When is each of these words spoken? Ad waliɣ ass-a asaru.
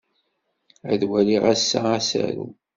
Ad 0.91 1.01
waliɣ 1.09 1.43
ass-a 1.53 1.79
asaru. 1.97 2.47